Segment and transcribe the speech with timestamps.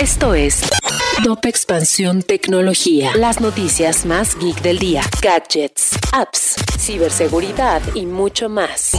[0.00, 0.62] Esto es
[1.22, 3.12] Top Expansión Tecnología.
[3.16, 5.02] Las noticias más geek del día.
[5.20, 8.92] Gadgets, apps, ciberseguridad y mucho más.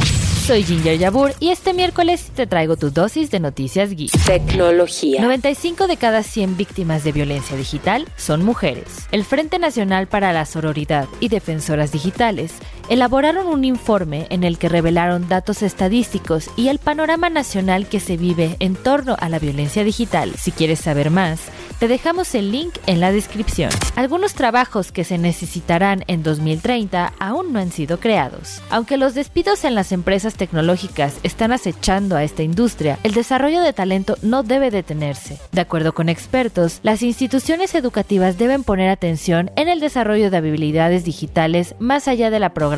[0.46, 4.12] Soy Ginger Yabur y este miércoles te traigo tu dosis de noticias geek.
[4.26, 5.22] Tecnología.
[5.22, 9.08] 95 de cada 100 víctimas de violencia digital son mujeres.
[9.12, 12.52] El Frente Nacional para la Sororidad y Defensoras Digitales
[12.90, 18.18] elaboraron un informe en el que revelaron datos estadísticos y el panorama nacional que se
[18.18, 20.34] vive en torno a la violencia digital.
[20.38, 21.42] Si quieres saber más,
[21.80, 23.70] te dejamos el link en la descripción.
[23.96, 28.62] Algunos trabajos que se necesitarán en 2030 aún no han sido creados.
[28.70, 33.74] Aunque los despidos en las empresas tecnológicas están acechando a esta industria, el desarrollo de
[33.74, 35.40] talento no debe detenerse.
[35.52, 41.04] De acuerdo con expertos, las instituciones educativas deben poner atención en el desarrollo de habilidades
[41.04, 42.73] digitales más allá de la programación,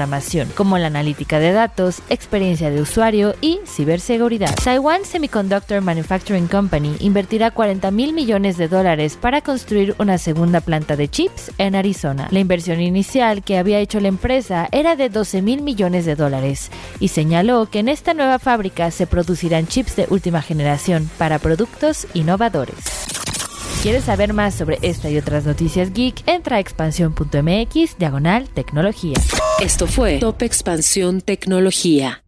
[0.55, 4.53] como la analítica de datos, experiencia de usuario y ciberseguridad.
[4.63, 10.95] Taiwan Semiconductor Manufacturing Company invertirá 40 mil millones de dólares para construir una segunda planta
[10.95, 12.27] de chips en Arizona.
[12.31, 16.71] La inversión inicial que había hecho la empresa era de 12 mil millones de dólares
[16.99, 22.07] y señaló que en esta nueva fábrica se producirán chips de última generación para productos
[22.13, 23.04] innovadores.
[23.85, 26.27] ¿Quieres saber más sobre esta y otras noticias geek?
[26.27, 29.13] Entra a expansión.mx diagonal tecnología.
[29.59, 32.23] Esto fue Top Expansión Tecnología.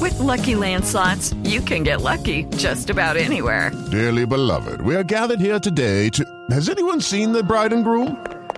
[0.00, 3.70] With Lucky Land slots, you can get lucky just about anywhere.
[3.92, 6.24] Dearly beloved, we are gathered here today to.
[6.50, 8.16] Has anyone seen the bride and groom?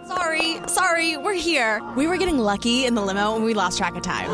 [0.08, 1.82] Sorry, sorry, we're here.
[1.94, 4.30] We were getting lucky in the limo and we lost track of time.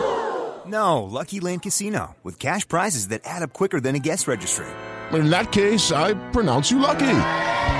[0.64, 4.66] No, Lucky Land Casino, with cash prizes that add up quicker than a guest registry.
[5.12, 7.55] In that case, I pronounce you lucky.